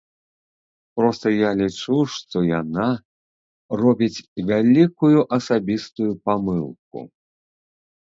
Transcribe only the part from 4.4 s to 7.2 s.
вялікую асабістую памылку.